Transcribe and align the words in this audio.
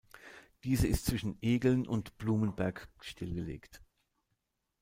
Diese 0.63 0.87
ist 0.87 1.05
zwischen 1.05 1.37
Egeln 1.43 1.85
und 1.85 2.17
Blumenberg 2.17 2.89
stillgelegt. 3.01 3.83